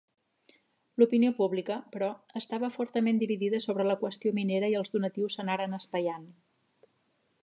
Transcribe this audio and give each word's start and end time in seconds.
L'opinió 1.01 1.33
pública, 1.39 1.75
però, 1.95 2.07
estava 2.41 2.71
fortament 2.79 3.21
dividida 3.25 3.61
sobre 3.67 3.87
la 3.89 3.97
qüestió 4.05 4.35
minera 4.41 4.71
i 4.75 4.79
els 4.83 4.93
donatius 4.97 5.37
s'anaren 5.41 5.81
espaiant. 5.83 6.27